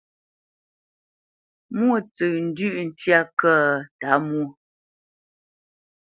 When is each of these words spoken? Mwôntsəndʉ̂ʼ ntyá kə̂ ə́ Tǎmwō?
Mwôntsəndʉ̂ʼ 1.75 2.75
ntyá 2.87 3.19
kə̂ 3.39 3.53
ə́ 3.67 3.77
Tǎmwō? 3.99 4.43